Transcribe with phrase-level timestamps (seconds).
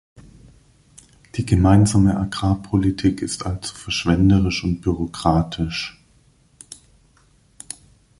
[1.35, 6.03] Die gemeinsame Agrarpolitik ist allzu verschwenderisch und bürokratisch.